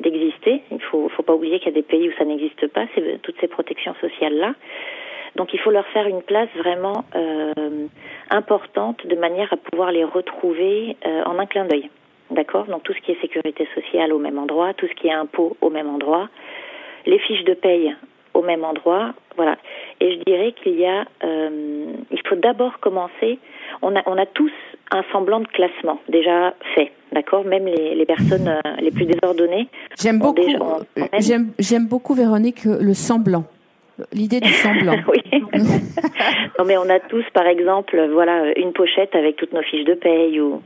d'exister. 0.00 0.60
Il 0.72 0.82
faut, 0.82 1.08
faut 1.08 1.22
pas 1.22 1.34
oublier 1.34 1.60
qu'il 1.60 1.68
y 1.68 1.70
a 1.70 1.80
des 1.80 1.82
pays 1.82 2.08
où 2.08 2.12
ça 2.18 2.24
n'existe 2.24 2.66
pas, 2.66 2.86
toutes 3.22 3.40
ces 3.40 3.48
protections 3.48 3.94
sociales 4.00 4.34
là. 4.34 4.54
Donc 5.36 5.54
il 5.54 5.60
faut 5.60 5.70
leur 5.70 5.86
faire 5.88 6.06
une 6.06 6.22
place 6.22 6.48
vraiment 6.56 7.04
euh, 7.14 7.52
importante 8.30 9.06
de 9.06 9.16
manière 9.16 9.52
à 9.52 9.56
pouvoir 9.56 9.90
les 9.90 10.04
retrouver 10.04 10.96
euh, 11.06 11.22
en 11.24 11.38
un 11.38 11.46
clin 11.46 11.64
d'œil. 11.64 11.88
D'accord? 12.30 12.66
Donc 12.66 12.82
tout 12.82 12.92
ce 12.92 13.00
qui 13.00 13.12
est 13.12 13.20
sécurité 13.20 13.68
sociale 13.74 14.12
au 14.12 14.18
même 14.18 14.38
endroit, 14.38 14.74
tout 14.74 14.86
ce 14.86 14.94
qui 14.94 15.08
est 15.08 15.12
impôt 15.12 15.56
au 15.60 15.70
même 15.70 15.88
endroit, 15.88 16.28
les 17.06 17.18
fiches 17.18 17.44
de 17.44 17.54
paye 17.54 17.94
au 18.34 18.42
même 18.42 18.64
endroit, 18.64 19.12
voilà. 19.36 19.56
Et 20.00 20.12
je 20.12 20.24
dirais 20.24 20.52
qu'il 20.52 20.78
y 20.78 20.86
a, 20.86 21.04
euh, 21.24 21.92
il 22.10 22.20
faut 22.26 22.36
d'abord 22.36 22.80
commencer. 22.80 23.38
On 23.82 23.94
a, 23.96 24.02
on 24.06 24.16
a 24.16 24.26
tous 24.26 24.52
un 24.90 25.02
semblant 25.12 25.40
de 25.40 25.46
classement 25.48 26.00
déjà 26.08 26.54
fait, 26.74 26.92
d'accord? 27.12 27.44
Même 27.44 27.66
les, 27.66 27.94
les 27.94 28.06
personnes 28.06 28.48
euh, 28.48 28.70
les 28.80 28.90
plus 28.90 29.06
désordonnées. 29.06 29.68
J'aime 30.00 30.18
beaucoup. 30.18 30.42
J'aime 31.58 31.86
beaucoup 31.88 32.14
Véronique 32.14 32.64
le 32.64 32.94
semblant. 32.94 33.44
L'idée 34.12 34.40
du 34.40 34.52
semblant. 34.52 34.96
oui. 35.08 35.22
non, 36.58 36.64
mais 36.64 36.76
on 36.78 36.88
a 36.88 37.00
tous, 37.00 37.24
par 37.32 37.46
exemple, 37.46 38.08
voilà, 38.12 38.58
une 38.58 38.72
pochette 38.72 39.14
avec 39.14 39.36
toutes 39.36 39.52
nos 39.52 39.62
fiches 39.62 39.84
de 39.84 39.94
paye 39.94 40.40
ou, 40.40 40.62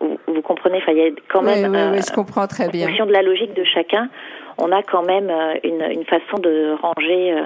vous 0.00 0.42
comprenez. 0.42 0.80
Il 0.88 0.96
y 0.96 1.02
a 1.02 1.10
quand 1.28 1.42
même. 1.42 1.72
Oui, 1.72 1.98
oui, 1.98 2.00
je 2.06 2.12
comprends 2.12 2.46
très 2.46 2.68
bien. 2.68 2.84
En 2.84 2.88
fonction 2.88 3.06
de 3.06 3.12
la 3.12 3.22
logique 3.22 3.54
de 3.54 3.64
chacun, 3.64 4.08
on 4.58 4.70
a 4.72 4.82
quand 4.82 5.02
même 5.02 5.30
euh, 5.30 5.54
une, 5.64 5.82
une 5.90 6.04
façon 6.04 6.38
de 6.38 6.76
ranger 6.80 7.32
euh, 7.32 7.42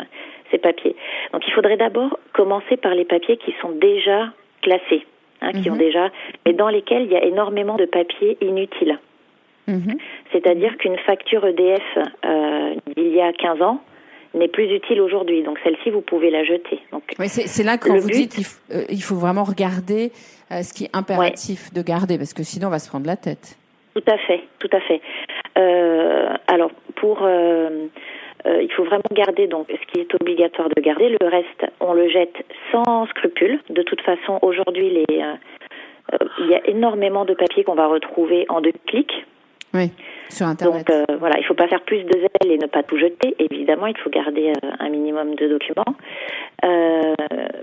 ces 0.51 0.59
papiers. 0.59 0.97
Donc, 1.33 1.43
il 1.47 1.53
faudrait 1.53 1.77
d'abord 1.77 2.19
commencer 2.33 2.77
par 2.77 2.95
les 2.95 3.05
papiers 3.05 3.39
qui 3.39 3.55
sont 3.61 3.71
déjà 3.71 4.33
classés, 4.61 5.07
hein, 5.41 5.53
qui 5.53 5.71
ont 5.71 5.75
mhm. 5.75 5.79
déjà, 5.79 6.09
mais 6.47 6.53
dans 6.53 6.69
lesquels 6.69 7.03
il 7.05 7.13
y 7.13 7.17
a 7.17 7.25
énormément 7.25 7.77
de 7.77 7.87
papiers 7.87 8.39
inutiles. 8.41 8.99
Mhm. 9.67 9.97
C'est-à-dire 10.33 10.77
qu'une 10.77 10.99
facture 10.99 11.47
EDF 11.47 11.83
euh, 12.25 12.75
d'il 12.97 13.15
y 13.15 13.21
a 13.21 13.33
15 13.33 13.63
ans 13.63 13.81
n'est 14.35 14.49
plus 14.49 14.73
utile 14.75 15.01
aujourd'hui. 15.01 15.43
Donc 15.43 15.59
celle-ci, 15.63 15.91
vous 15.91 16.01
pouvez 16.01 16.31
la 16.31 16.45
jeter. 16.45 16.81
Donc, 16.93 17.03
oui, 17.19 17.29
c'est 17.29 17.65
là 17.65 17.79
quand 17.79 17.97
vous 17.97 18.11
dites 18.11 18.35
qu'il 18.35 18.45
euh, 18.75 18.85
il 18.89 19.03
faut 19.03 19.17
vraiment 19.17 19.45
regarder 19.45 20.13
euh, 20.51 20.63
ce 20.63 20.73
qui 20.73 20.85
est 20.85 20.91
impératif 20.97 21.73
de 21.73 21.83
garder, 21.83 22.19
parce 22.19 22.35
que 22.35 22.43
sinon 22.43 22.69
on 22.69 22.71
va 22.71 22.79
se 22.79 22.89
prendre 22.89 23.07
la 23.07 23.17
tête. 23.17 23.57
Tout 23.95 24.05
à 24.11 24.17
fait, 24.19 24.41
tout 24.59 24.71
à 24.73 24.81
fait. 24.81 25.01
Euh, 25.59 26.35
alors 26.47 26.71
pour, 26.97 27.29
il 28.47 28.73
faut 28.75 28.85
vraiment 28.85 29.03
garder 29.13 29.47
donc 29.49 29.67
ce 29.69 29.93
qui 29.93 30.01
est 30.01 30.15
obligatoire 30.15 30.69
de 30.75 30.81
garder. 30.81 31.15
Le 31.21 31.29
reste, 31.29 31.73
on 31.81 31.93
le 31.93 32.09
jette 32.09 32.45
sans 32.71 33.07
scrupule. 33.07 33.61
De 33.71 33.83
toute 33.83 34.01
façon, 34.01 34.39
aujourd'hui, 34.43 34.91
les 34.91 35.25
il 36.39 36.47
y 36.47 36.55
a 36.55 36.67
énormément 36.69 37.25
de 37.25 37.35
papiers 37.35 37.65
qu'on 37.65 37.75
va 37.75 37.87
retrouver 37.87 38.45
en 38.49 38.61
deux 38.61 38.73
clics. 38.87 39.25
Oui. 39.75 39.91
Sur 40.29 40.47
Internet. 40.47 40.87
Donc 40.87 41.19
voilà, 41.19 41.37
il 41.37 41.43
ne 41.43 41.47
faut 41.47 41.55
pas 41.55 41.69
faire 41.69 41.83
plus 41.83 42.05
de 42.05 42.13
zèle 42.13 42.53
et 42.53 42.59
ne 42.59 42.67
pas 42.67 42.83
tout 42.83 42.97
jeter. 42.99 43.35
Évidemment, 43.39 43.87
il 43.87 43.97
faut 43.99 44.11
garder 44.11 44.53
un 44.79 44.89
minimum 44.89 45.35
de 45.35 45.49
documents, 45.49 45.95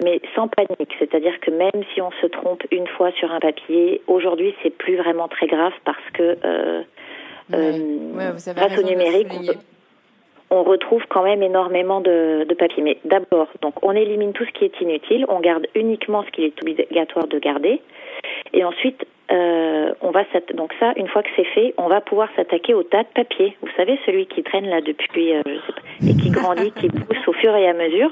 mais 0.04 0.22
sans 0.36 0.48
panique. 0.48 0.96
C'est-à-dire 1.00 1.40
que 1.40 1.52
même 1.52 1.84
si 1.94 2.02
on 2.02 2.12
se 2.22 2.28
trompe 2.28 2.64
une 2.72 2.88
fois 2.88 3.12
sur 3.14 3.32
un 3.32 3.40
papier, 3.40 4.02
aujourd'hui, 4.08 4.54
c'est 4.62 4.70
plus 4.70 4.98
vraiment 4.98 5.28
très 5.28 5.48
grave 5.48 5.74
parce 5.86 5.98
que 6.14 6.38
grâce 7.50 8.78
au 8.78 8.84
numérique, 8.84 9.52
on 10.52 10.64
retrouve 10.64 11.04
quand 11.10 11.24
même 11.24 11.44
énormément 11.44 12.02
de, 12.02 12.44
de 12.44 12.54
papier. 12.56 12.82
Mais 12.82 12.98
d'abord, 13.06 13.48
donc 13.62 13.84
on 13.84 13.92
élimine 13.92 14.34
tout 14.34 14.46
ce 14.46 14.52
qui 14.52 14.66
est 14.66 14.82
inutile, 14.82 15.26
on 15.30 15.40
garde 15.40 15.68
uniquement 15.76 16.24
ce 16.24 16.30
qu'il 16.32 16.44
est 16.44 16.62
obligatoire 16.62 17.28
de 17.28 17.38
garder, 17.40 17.82
et 18.54 18.64
ensuite 18.64 19.06
euh, 19.32 19.94
on 20.02 20.12
va 20.12 20.24
donc 20.56 20.74
ça, 20.80 20.94
une 20.96 21.08
fois 21.08 21.22
que 21.22 21.30
c'est 21.36 21.46
fait, 21.46 21.74
on 21.78 21.88
va 21.88 22.02
pouvoir 22.02 22.30
s'attaquer 22.36 22.74
au 22.74 22.84
tas 22.84 23.04
de 23.04 23.10
papier. 23.14 23.56
Vous 23.62 23.70
savez, 23.78 24.00
celui 24.06 24.26
qui 24.26 24.42
traîne 24.42 24.66
là 24.66 24.82
depuis, 24.82 25.34
euh, 25.34 25.42
je 25.46 25.54
sais 25.54 25.74
pas, 25.74 26.10
et 26.10 26.16
qui 26.16 26.30
grandit, 26.32 26.72
qui 26.72 26.90
pousse 26.90 27.28
au 27.28 27.34
fur 27.34 27.56
et 27.56 27.68
à 27.68 27.74
mesure. 27.74 28.10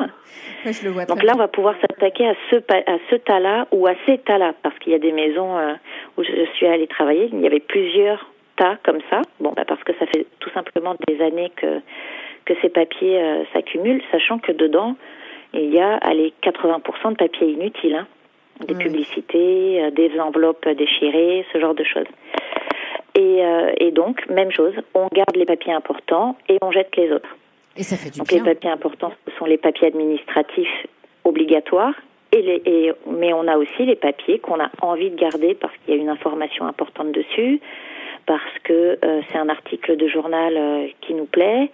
je 0.66 0.86
le 0.86 0.92
vois 0.92 1.06
donc 1.06 1.24
là, 1.24 1.34
on 1.34 1.40
va 1.40 1.48
pouvoir 1.48 1.76
s'attaquer 1.82 2.28
à 2.28 2.34
ce 2.52 2.56
à 2.56 2.98
ce 3.10 3.16
tas-là 3.16 3.68
ou 3.72 3.88
à 3.88 3.94
ces 4.06 4.20
tas-là, 4.20 4.54
parce 4.62 4.78
qu'il 4.80 4.92
y 4.92 4.96
a 4.96 5.00
des 5.00 5.12
maisons 5.12 5.58
euh, 5.58 5.74
où 6.18 6.24
je 6.24 6.46
suis 6.56 6.68
allée 6.68 6.88
travailler, 6.88 7.30
il 7.32 7.42
y 7.42 7.48
avait 7.48 7.60
plusieurs 7.60 8.30
tas 8.56 8.78
comme 8.84 9.00
ça. 9.10 9.22
Bon, 9.40 9.54
bah 9.56 9.66
parce 9.68 9.84
que 9.84 9.94
ça 9.98 10.06
fait 10.06 10.28
tout 10.40 10.52
simplement 10.52 10.96
des 11.08 11.22
années 11.22 11.52
que 11.56 11.82
que 12.46 12.54
ces 12.62 12.70
papiers 12.70 13.20
s'accumulent, 13.52 14.02
sachant 14.10 14.40
que 14.40 14.54
dedans, 14.54 14.96
il 15.54 15.74
y 15.74 15.80
a 15.80 15.96
allez, 15.96 16.34
80% 16.44 17.12
de 17.12 17.16
papiers 17.16 17.52
inutiles, 17.52 17.96
hein. 17.96 18.08
Des 18.66 18.76
publicités, 18.76 19.84
euh, 19.84 19.92
des 19.92 20.20
enveloppes 20.20 20.68
déchirées, 20.68 21.46
ce 21.54 21.60
genre 21.60 21.76
de 21.76 21.84
choses. 21.84 22.08
Et, 23.16 23.44
euh, 23.44 23.72
et, 23.80 23.92
donc, 23.92 24.28
même 24.30 24.52
chose, 24.52 24.74
on 24.94 25.08
garde 25.14 25.36
les 25.36 25.46
papiers 25.46 25.74
importants 25.74 26.36
et 26.50 26.58
on 26.62 26.72
jette 26.72 26.96
les 26.96 27.12
autres. 27.12 27.36
Et 27.76 27.84
ça 27.84 27.96
fait 27.96 28.10
du 28.12 28.20
donc 28.20 28.28
bien. 28.28 28.38
les 28.38 28.44
papiers 28.44 28.70
importants, 28.70 29.12
ce 29.28 29.36
sont 29.38 29.46
les 29.46 29.58
papiers 29.58 29.88
administratifs 29.88 30.88
obligatoires, 31.24 31.94
et 32.32 32.42
les, 32.42 32.62
et, 32.66 32.92
mais 33.08 33.34
on 33.34 33.48
a 33.48 33.58
aussi 33.58 33.86
les 33.86 33.96
papiers 33.96 34.40
qu'on 34.40 34.60
a 34.60 34.70
envie 34.82 35.10
de 35.10 35.16
garder 35.16 35.56
parce 35.56 35.74
qu'il 35.78 35.96
y 35.96 35.98
a 35.98 36.02
une 36.02 36.10
information 36.10 36.66
importante 36.66 37.12
dessus, 37.12 37.60
parce 38.26 38.60
que 38.64 39.00
c'est 39.32 39.38
un 39.38 39.48
article 39.48 39.96
de 39.96 40.08
journal 40.08 40.90
qui 41.02 41.14
nous 41.14 41.26
plaît, 41.26 41.70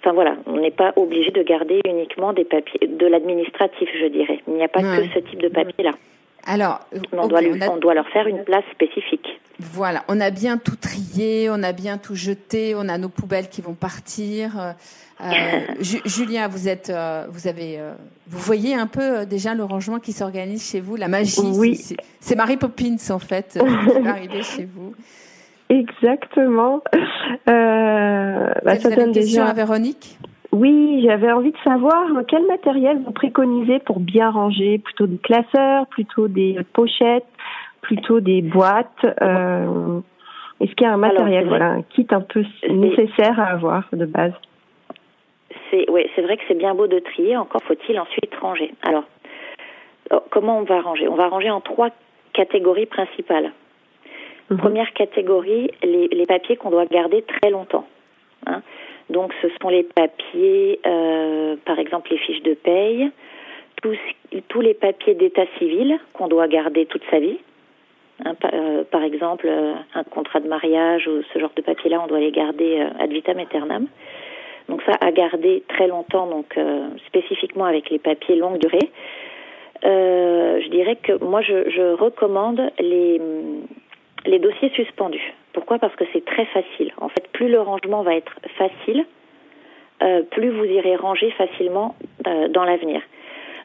Enfin 0.00 0.12
voilà, 0.12 0.36
on 0.46 0.58
n'est 0.58 0.70
pas 0.70 0.92
obligé 0.96 1.30
de 1.30 1.42
garder 1.42 1.80
uniquement 1.86 2.32
des 2.32 2.44
papiers, 2.44 2.86
de 2.86 3.06
l'administratif, 3.06 3.88
je 4.00 4.06
dirais. 4.06 4.40
Il 4.46 4.54
n'y 4.54 4.62
a 4.62 4.68
pas 4.68 4.80
que 4.80 5.04
ce 5.12 5.18
type 5.18 5.42
de 5.42 5.48
papier-là. 5.48 5.92
Alors, 6.48 6.80
on, 7.12 7.28
doit 7.28 7.40
on, 7.70 7.76
doit 7.76 7.92
leur 7.92 8.08
faire 8.08 8.26
une 8.26 8.42
place 8.42 8.64
spécifique. 8.72 9.38
Voilà, 9.60 10.02
on 10.08 10.18
a 10.18 10.30
bien 10.30 10.56
tout 10.56 10.76
trié, 10.76 11.50
on 11.50 11.62
a 11.62 11.72
bien 11.72 11.98
tout 11.98 12.14
jeté, 12.14 12.74
on 12.74 12.88
a 12.88 12.96
nos 12.96 13.10
poubelles 13.10 13.50
qui 13.50 13.60
vont 13.60 13.74
partir. 13.74 14.74
Euh, 15.20 15.60
Julien, 16.06 16.48
vous 16.48 16.66
êtes, 16.66 16.88
euh, 16.88 17.26
vous 17.28 17.48
avez, 17.48 17.78
euh, 17.78 17.92
vous 18.28 18.38
voyez 18.38 18.74
un 18.74 18.86
peu 18.86 19.26
déjà 19.26 19.54
le 19.54 19.62
rangement 19.62 19.98
qui 19.98 20.12
s'organise 20.12 20.66
chez 20.66 20.80
vous, 20.80 20.96
la 20.96 21.08
magie. 21.08 21.40
Oui. 21.42 21.78
C'est 22.18 22.36
Marie 22.36 22.56
Poppins 22.56 22.96
en 23.10 23.18
fait 23.18 23.58
qui 23.94 24.00
va 24.00 24.10
arriver 24.10 24.42
chez 24.42 24.64
vous. 24.64 24.94
Exactement. 25.68 26.80
Euh, 27.48 28.50
bah, 28.64 28.78
ça 28.78 28.90
donne 28.90 29.08
une 29.08 29.14
question 29.14 29.44
à 29.44 29.52
Véronique? 29.52 30.18
Oui, 30.52 31.02
j'avais 31.04 31.30
envie 31.30 31.52
de 31.52 31.58
savoir 31.58 32.06
quel 32.26 32.46
matériel 32.46 33.00
vous 33.04 33.12
préconisez 33.12 33.80
pour 33.80 34.00
bien 34.00 34.30
ranger? 34.30 34.78
Plutôt 34.78 35.06
des 35.06 35.18
classeurs, 35.18 35.86
plutôt 35.88 36.28
des 36.28 36.56
pochettes, 36.72 37.26
plutôt 37.82 38.20
des 38.20 38.40
boîtes 38.40 39.04
euh, 39.22 40.00
Est-ce 40.60 40.72
qu'il 40.72 40.86
y 40.86 40.90
a 40.90 40.94
un 40.94 40.98
matériel, 40.98 41.48
voilà, 41.48 41.70
un 41.72 41.82
kit 41.82 42.06
un 42.10 42.22
peu 42.22 42.44
nécessaire 42.68 43.38
à 43.38 43.52
avoir 43.52 43.84
de 43.92 44.06
base? 44.06 44.32
C'est 45.70 45.88
oui, 45.90 46.06
c'est 46.14 46.22
vrai 46.22 46.38
que 46.38 46.42
c'est 46.48 46.58
bien 46.58 46.74
beau 46.74 46.86
de 46.86 46.98
trier. 46.98 47.36
Encore 47.36 47.62
faut-il 47.62 47.98
ensuite 48.00 48.34
ranger. 48.40 48.72
Alors, 48.82 49.04
oh, 50.12 50.20
comment 50.30 50.58
on 50.58 50.62
va 50.62 50.80
ranger? 50.80 51.08
On 51.08 51.14
va 51.14 51.28
ranger 51.28 51.50
en 51.50 51.60
trois 51.60 51.90
catégories 52.32 52.86
principales. 52.86 53.52
Mhm. 54.50 54.56
Première 54.56 54.92
catégorie, 54.94 55.70
les, 55.82 56.08
les 56.08 56.26
papiers 56.26 56.56
qu'on 56.56 56.70
doit 56.70 56.86
garder 56.86 57.22
très 57.22 57.50
longtemps. 57.50 57.86
Hein. 58.46 58.62
Donc 59.10 59.32
ce 59.40 59.48
sont 59.60 59.68
les 59.68 59.82
papiers, 59.82 60.80
euh, 60.86 61.56
par 61.64 61.78
exemple 61.78 62.10
les 62.10 62.18
fiches 62.18 62.42
de 62.42 62.54
paye, 62.54 63.10
tous, 63.82 63.96
tous 64.48 64.60
les 64.60 64.74
papiers 64.74 65.14
d'état 65.14 65.46
civil 65.58 65.98
qu'on 66.12 66.28
doit 66.28 66.48
garder 66.48 66.86
toute 66.86 67.02
sa 67.10 67.18
vie. 67.18 67.38
Hein, 68.24 68.34
euh, 68.52 68.84
par 68.84 69.02
exemple, 69.02 69.46
euh, 69.48 69.74
un 69.94 70.04
contrat 70.04 70.40
de 70.40 70.48
mariage 70.48 71.06
ou 71.06 71.22
ce 71.32 71.38
genre 71.38 71.52
de 71.54 71.62
papiers-là, 71.62 72.00
on 72.02 72.08
doit 72.08 72.18
les 72.18 72.32
garder 72.32 72.80
euh, 72.80 73.02
ad 73.02 73.10
vitam 73.10 73.38
aeternam. 73.38 73.86
Donc 74.68 74.82
ça, 74.82 74.92
à 75.00 75.12
garder 75.12 75.62
très 75.68 75.86
longtemps, 75.86 76.26
donc 76.26 76.58
spécifiquement 77.06 77.64
avec 77.64 77.88
les 77.88 77.98
papiers 77.98 78.36
longue 78.36 78.58
durée. 78.58 78.90
je 79.82 80.68
dirais 80.68 80.96
que 80.96 81.24
moi, 81.24 81.40
je, 81.40 81.70
je 81.70 81.94
recommande 81.94 82.60
les 82.78 83.18
les 84.26 84.38
dossiers 84.38 84.70
suspendus. 84.70 85.32
Pourquoi 85.58 85.80
Parce 85.80 85.96
que 85.96 86.04
c'est 86.12 86.24
très 86.24 86.44
facile. 86.44 86.92
En 87.00 87.08
fait, 87.08 87.26
plus 87.32 87.48
le 87.48 87.60
rangement 87.60 88.02
va 88.02 88.14
être 88.14 88.38
facile, 88.56 89.04
euh, 90.00 90.22
plus 90.22 90.50
vous 90.50 90.64
irez 90.64 90.94
ranger 90.94 91.32
facilement 91.32 91.96
euh, 92.28 92.46
dans 92.46 92.62
l'avenir. 92.62 93.02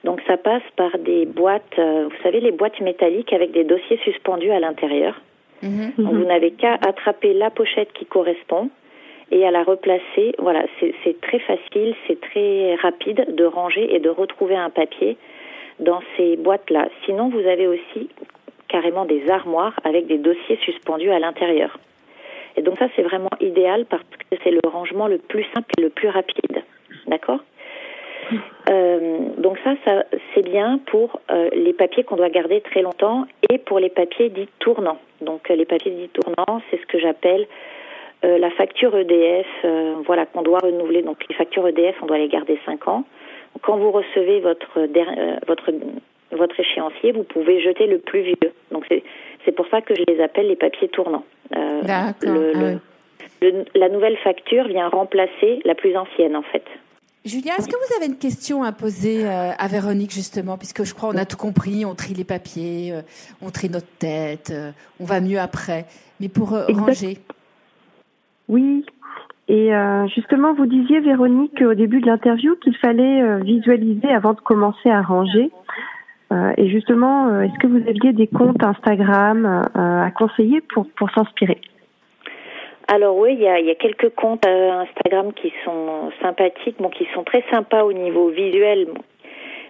Donc 0.04 0.20
ça 0.26 0.38
passe 0.38 0.64
par 0.76 0.98
des 0.98 1.28
boîtes, 1.28 1.78
euh, 1.78 2.08
vous 2.10 2.24
savez, 2.24 2.40
les 2.40 2.52
boîtes 2.52 2.82
métalliques 2.82 3.32
avec 3.32 3.52
des 3.52 3.64
dossiers 3.64 4.00
suspendus 4.04 4.50
à 4.50 4.60
l'intérieur. 4.60 5.22
Mhm. 5.62 5.94
Vous 6.00 6.26
n'avez 6.26 6.50
qu'à 6.50 6.80
attraper 6.82 7.32
la 7.34 7.52
pochette 7.52 7.94
qui 7.94 8.08
correspond 8.08 8.72
et 9.30 9.46
à 9.46 9.52
la 9.52 9.62
replacer. 9.62 10.34
Voilà, 10.40 10.66
c'est 10.80 11.22
très 11.22 11.40
facile, 11.40 11.94
c'est 12.08 12.20
très 12.20 12.74
rapide 12.74 13.36
de 13.36 13.46
ranger 13.46 13.94
et 13.94 14.00
de 14.00 14.10
retrouver 14.10 14.56
un 14.56 14.72
papier 14.72 15.16
dans 15.80 16.02
ces 16.18 16.38
boîtes-là. 16.38 16.88
Sinon, 17.06 17.30
vous 17.30 17.48
avez 17.48 17.68
aussi 17.68 18.10
carrément 18.74 19.06
des 19.06 19.30
armoires 19.30 19.80
avec 19.84 20.08
des 20.08 20.18
dossiers 20.18 20.58
suspendus 20.66 21.12
à 21.12 21.20
l'intérieur. 21.20 21.78
Et 22.58 22.64
donc 22.64 22.80
ça, 22.80 22.88
c'est 22.96 23.04
vraiment 23.04 23.30
idéal 23.40 23.86
parce 23.86 24.04
que 24.04 24.36
c'est 24.44 24.50
le 24.50 24.68
rangement 24.68 25.08
le 25.08 25.20
plus 25.20 25.46
simple 25.54 25.70
et 25.78 25.82
le 25.82 25.90
plus 25.92 26.10
rapide. 26.10 26.64
D'accord? 27.06 27.40
Euh, 28.72 29.20
donc 29.38 29.60
ça, 29.64 29.76
ça 29.86 30.06
c'est 30.34 30.42
bien 30.42 30.80
pour 30.88 31.20
euh, 31.30 31.50
les 31.54 31.74
papiers 31.74 32.04
qu'on 32.04 32.16
doit 32.16 32.30
garder 32.30 32.62
très 32.62 32.82
longtemps 32.82 33.26
et 33.52 33.60
pour 33.60 33.78
les 33.78 33.90
papiers 33.90 34.30
dits 34.30 34.50
tournants. 34.58 35.00
Donc 35.22 35.52
euh, 35.52 35.56
les 35.56 35.66
papiers 35.66 35.92
dits 35.92 36.10
tournants, 36.10 36.62
c'est 36.72 36.80
ce 36.82 36.86
que 36.88 37.00
j'appelle 37.00 37.46
la 38.26 38.50
facture 38.52 38.96
EDF, 38.96 39.66
voilà 40.06 40.26
qu'on 40.26 40.44
doit 40.44 40.60
renouveler. 40.60 41.02
Donc 41.02 41.18
les 41.28 41.36
factures 41.36 41.68
EDF, 41.68 41.98
on 42.02 42.06
doit 42.06 42.18
les 42.18 42.30
garder 42.30 42.58
5 42.66 42.88
ans. 42.88 43.04
Quand 43.62 43.76
vous 43.76 43.92
recevez 43.92 44.40
votre 44.40 44.80
votre 45.46 45.72
votre 46.36 46.60
échéancier, 46.60 47.12
vous 47.12 47.24
pouvez 47.24 47.62
jeter 47.62 47.88
le 47.88 48.00
plus 48.00 48.22
vieux. 48.22 48.52
Donc 48.72 48.86
c'est 48.90 49.52
pour 49.52 49.68
ça 49.68 49.82
que 49.82 49.94
je 49.96 50.04
les 50.08 50.22
appelle 50.22 50.48
les 50.48 50.56
papiers 50.56 50.90
tournants. 50.90 51.26
Euh, 51.56 51.82
D'accord. 51.82 52.38
Ah 52.56 53.50
la 53.76 53.90
nouvelle 53.90 54.16
facture 54.24 54.70
vient 54.70 54.88
remplacer 54.88 55.60
la 55.66 55.76
plus 55.76 55.98
ancienne 55.98 56.36
en 56.36 56.44
fait. 56.44 56.64
Julia, 57.26 57.54
est-ce 57.58 57.68
que 57.68 57.76
vous 57.76 57.96
avez 57.98 58.06
une 58.06 58.18
question 58.18 58.64
à 58.64 58.72
poser 58.72 59.26
euh, 59.26 59.52
à 59.58 59.68
Véronique 59.68 60.12
justement, 60.12 60.58
puisque 60.58 60.84
je 60.84 60.94
crois 60.94 61.10
on 61.10 61.18
a 61.18 61.26
tout 61.26 61.36
compris, 61.36 61.84
on 61.86 61.94
trie 61.94 62.14
les 62.14 62.24
papiers, 62.24 62.94
euh, 62.94 63.02
on 63.42 63.50
trie 63.50 63.70
notre 63.70 63.88
tête, 64.00 64.54
on 65.00 65.04
va 65.04 65.20
mieux 65.20 65.40
après. 65.40 65.86
Mais 66.22 66.30
pour 66.30 66.52
ranger. 66.52 67.18
Oui. 68.48 68.86
Et 69.50 69.72
justement, 70.16 70.54
vous 70.54 70.66
disiez 70.66 71.02
Véronique 71.02 71.62
au 71.62 71.74
début 71.74 72.00
de 72.00 72.06
l'interview 72.06 72.56
qu'il 72.64 72.78
fallait 72.78 73.42
visualiser 73.42 74.08
avant 74.08 74.34
de 74.34 74.40
commencer 74.40 74.90
à 74.90 75.02
ranger. 75.02 75.52
Euh, 76.34 76.54
et 76.58 76.68
justement, 76.70 77.28
euh, 77.28 77.42
est-ce 77.42 77.60
que 77.60 77.68
vous 77.68 77.88
aviez 77.88 78.14
des 78.14 78.28
comptes 78.28 78.64
Instagram 78.64 79.46
euh, 79.46 80.04
à 80.04 80.12
conseiller 80.12 80.62
pour, 80.74 80.88
pour 80.96 81.10
s'inspirer? 81.12 81.60
Alors 82.88 83.18
oui, 83.18 83.34
il 83.34 83.42
y 83.42 83.48
a, 83.48 83.60
y 83.60 83.72
a, 83.72 83.76
quelques 83.76 84.14
comptes 84.16 84.46
Instagram 84.46 85.32
qui 85.34 85.54
sont 85.64 86.12
sympathiques, 86.22 86.76
bon, 86.80 86.90
qui 86.90 87.08
sont 87.14 87.24
très 87.24 87.44
sympas 87.52 87.84
au 87.84 87.94
niveau 87.94 88.30
visuel. 88.30 88.88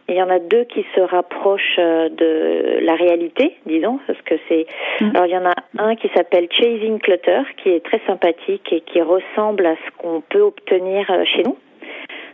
Il 0.09 0.15
y 0.15 0.21
en 0.21 0.29
a 0.29 0.39
deux 0.39 0.63
qui 0.65 0.85
se 0.95 0.99
rapprochent 0.99 1.77
de 1.77 2.79
la 2.81 2.95
réalité, 2.95 3.55
disons, 3.65 3.99
parce 4.05 4.19
que 4.23 4.35
c'est. 4.49 4.65
Mm. 4.99 5.11
Alors 5.13 5.25
il 5.27 5.31
y 5.31 5.37
en 5.37 5.45
a 5.45 5.53
un 5.77 5.95
qui 5.95 6.09
s'appelle 6.15 6.47
Chasing 6.51 6.99
Clutter, 6.99 7.41
qui 7.57 7.69
est 7.69 7.85
très 7.85 8.01
sympathique 8.07 8.73
et 8.73 8.81
qui 8.81 9.01
ressemble 9.01 9.65
à 9.65 9.75
ce 9.75 9.91
qu'on 9.97 10.21
peut 10.21 10.41
obtenir 10.41 11.05
chez 11.25 11.43
nous. 11.43 11.57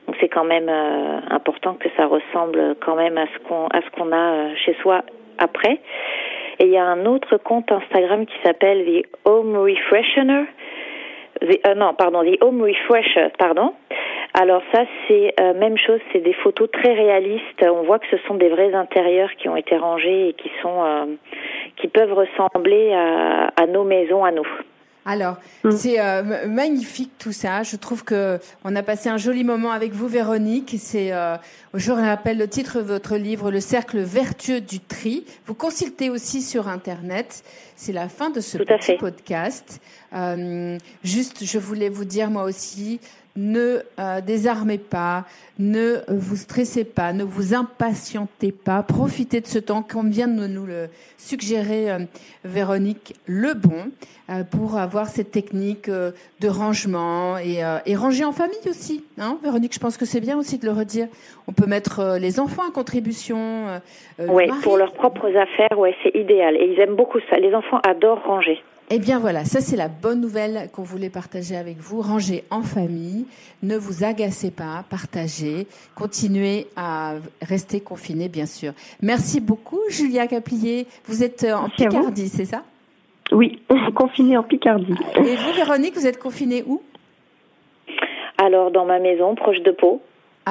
Donc 0.10 0.18
c'est 0.20 0.28
quand 0.28 0.44
même 0.44 0.70
euh, 0.70 1.20
important 1.30 1.76
que 1.76 1.88
ça 1.96 2.08
ressemble 2.08 2.76
quand 2.84 2.96
même 2.96 3.16
à 3.20 3.28
ce 3.28 3.48
qu'on 3.48 3.68
à 3.68 3.80
ce 3.80 3.90
qu'on 3.92 4.12
a 4.12 4.34
euh, 4.34 4.56
chez 4.56 4.74
soi 4.82 5.04
après. 5.38 5.80
Et 6.58 6.66
il 6.66 6.72
y 6.72 6.78
a 6.78 6.84
un 6.84 7.06
autre 7.06 7.38
compte 7.38 7.72
Instagram 7.72 8.26
qui 8.26 8.34
s'appelle 8.44 8.84
The 8.86 9.06
Home 9.26 9.56
Refreshener. 9.56 10.46
Euh, 11.44 11.76
non, 11.76 11.94
pardon, 11.94 12.24
The 12.24 12.44
Home 12.44 12.64
Refresher, 12.64 13.28
pardon. 13.38 13.76
Alors 14.34 14.64
ça, 14.74 14.86
c'est 15.08 15.36
même 15.56 15.78
chose, 15.78 16.00
c'est 16.12 16.24
des 16.24 16.34
photos 16.34 16.72
très 16.72 16.94
réalistes. 16.94 17.62
On 17.64 17.84
voit 17.84 18.00
que 18.00 18.08
ce 18.10 18.18
sont 18.28 18.34
des 18.34 18.50
vrais 18.50 18.74
intérieurs 18.74 19.30
qui 19.36 19.48
ont 19.48 19.56
été 19.56 19.78
rangés 19.78 20.30
et 20.30 20.34
qui 20.34 20.50
sont, 20.64 21.18
qui 21.78 21.88
peuvent 21.88 22.14
ressembler 22.14 22.94
à, 22.94 23.52
à 23.56 23.68
nos 23.68 23.84
maisons 23.84 24.24
à 24.24 24.32
nous. 24.32 24.48
Alors, 25.10 25.38
mm. 25.64 25.72
c'est 25.72 26.00
euh, 26.00 26.48
magnifique 26.48 27.12
tout 27.18 27.32
ça. 27.32 27.64
Je 27.64 27.76
trouve 27.78 28.04
que 28.04 28.40
on 28.64 28.76
a 28.76 28.84
passé 28.84 29.10
un 29.10 29.18
joli 29.18 29.44
moment 29.44 29.72
avec 29.72 29.92
vous, 29.92 30.08
Véronique. 30.08 30.76
C'est, 30.78 31.12
euh, 31.12 31.36
je 31.74 31.92
rappelle 31.92 32.38
le 32.38 32.48
titre 32.48 32.78
de 32.78 32.84
votre 32.84 33.16
livre, 33.18 33.50
Le 33.50 33.60
cercle 33.60 33.98
vertueux 34.02 34.62
du 34.62 34.80
tri. 34.80 35.26
Vous 35.48 35.56
consultez 35.56 36.12
aussi 36.12 36.44
sur 36.44 36.68
Internet. 36.68 37.44
C'est 37.76 37.92
la 37.92 38.08
fin 38.08 38.30
de 38.30 38.40
ce 38.40 38.60
petit 38.60 38.98
podcast. 39.00 39.82
Euh, 40.14 40.78
juste, 41.04 41.44
je 41.44 41.58
voulais 41.58 41.90
vous 41.90 42.06
dire 42.06 42.30
moi 42.30 42.44
aussi, 42.44 43.00
ne 43.40 43.80
euh, 44.00 44.22
désarmez 44.22 44.78
pas, 44.78 45.24
ne 45.58 46.00
vous 46.10 46.36
stressez 46.36 46.84
pas, 46.84 47.14
ne 47.14 47.24
vous 47.24 47.54
impatientez 47.54 48.52
pas, 48.52 48.84
profitez 48.84 49.40
de 49.40 49.48
ce 49.48 49.60
temps 49.60 49.82
comme 49.82 50.10
vient 50.10 50.28
de 50.28 50.46
nous 50.46 50.66
le 50.66 50.90
suggérer 51.18 51.90
euh, 51.90 52.00
Véronique 52.44 53.16
Lebon 53.28 53.92
euh, 54.30 54.44
pour 54.44 54.78
avoir 54.78 55.08
cette 55.08 55.32
technique 55.32 55.90
de 55.90 56.48
rangement 56.48 57.38
et, 57.38 57.96
ranger 57.96 58.26
en 58.26 58.32
famille 58.32 58.58
aussi. 58.70 59.04
Hein 59.18 59.38
Véronique, 59.42 59.74
je 59.74 59.80
pense 59.80 59.98
que 59.98 60.06
c'est 60.06 60.22
bien 60.22 60.38
aussi 60.38 60.58
de 60.58 60.66
le 60.66 60.72
redire. 60.72 61.08
On 61.48 61.54
peut 61.54 61.66
mettre 61.66 62.18
les 62.20 62.40
enfants 62.40 62.68
à 62.68 62.72
contribution. 62.72 63.80
oui, 64.20 64.46
pour 64.64 64.78
leurs 64.78 64.94
propres 64.94 65.36
affaires, 65.36 65.78
ouais, 65.78 65.96
c'est 66.04 66.16
idéal. 66.16 66.56
Et 66.56 66.74
ils 66.74 66.80
aiment 66.80 66.96
beaucoup 66.96 67.20
ça. 67.30 67.38
Les 67.38 67.54
enfants 67.56 67.80
adorent 67.84 68.24
ranger. 68.26 68.62
Eh 68.92 68.98
bien 68.98 69.20
voilà, 69.20 69.46
ça 69.46 69.62
c'est 69.62 69.76
la 69.76 69.88
bonne 69.88 70.20
nouvelle 70.20 70.68
qu'on 70.74 70.82
voulait 70.82 71.12
partager 71.12 71.56
avec 71.56 71.78
vous. 71.78 72.02
Rangez 72.02 72.44
en 72.50 72.64
famille, 72.64 73.28
ne 73.62 73.78
vous 73.78 74.04
agacez 74.04 74.50
pas, 74.50 74.84
partagez, 74.90 75.68
continuez 75.94 76.66
à 76.76 77.14
rester 77.44 77.82
confinés 77.82 78.30
bien 78.30 78.48
sûr. 78.48 78.74
Merci 79.04 79.42
beaucoup 79.42 79.80
Julia 79.90 80.26
Caplier. 80.26 80.88
Vous 81.06 81.24
êtes 81.24 81.44
euh, 81.44 81.54
en 81.54 81.70
Picardie, 81.70 82.30
c'est 82.30 82.46
ça? 82.46 82.64
Oui, 83.32 83.62
confinée 83.96 84.38
en 84.38 84.44
Picardie. 84.44 84.96
Et 85.18 85.36
vous 85.36 85.54
Véronique, 85.56 85.94
vous 85.94 86.08
êtes 86.08 86.18
confinée 86.18 86.64
où? 86.66 86.82
Alors 88.40 88.72
dans 88.72 88.86
ma 88.86 88.98
maison, 88.98 89.36
proche 89.36 89.62
de 89.62 89.72
Pau. 89.72 90.02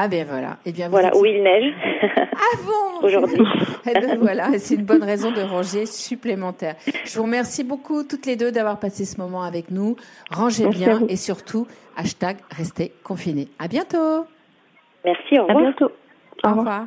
Ah 0.01 0.07
ben 0.07 0.25
voilà. 0.25 0.59
Eh 0.65 0.71
bien, 0.71 0.89
voilà, 0.89 1.17
où 1.17 1.25
il 1.25 1.43
neige. 1.43 1.75
Ah 2.41 2.57
bon 2.65 3.03
Aujourd'hui. 3.07 3.45
eh 3.91 3.95
ben 3.95 4.17
voilà, 4.17 4.57
c'est 4.59 4.77
une 4.77 4.85
bonne 4.85 5.03
raison 5.03 5.33
de 5.33 5.41
ranger 5.41 5.87
supplémentaire. 5.87 6.77
Je 7.05 7.17
vous 7.17 7.25
remercie 7.25 7.65
beaucoup 7.65 8.05
toutes 8.05 8.25
les 8.25 8.37
deux 8.37 8.53
d'avoir 8.53 8.79
passé 8.79 9.05
ce 9.05 9.21
moment 9.21 9.43
avec 9.43 9.73
nous. 9.73 9.97
Rangez 10.31 10.69
bien 10.69 11.03
et 11.09 11.17
surtout, 11.17 11.67
hashtag 11.97 12.37
restez 12.51 12.93
confinés. 13.03 13.49
À 13.59 13.67
bientôt. 13.67 14.25
Merci, 15.05 15.41
au 15.41 15.47
revoir. 15.47 15.59
À 15.59 15.61
bientôt. 15.63 15.93
Au 16.45 16.51
revoir. 16.51 16.87